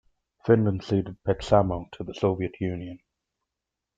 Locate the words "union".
2.59-2.97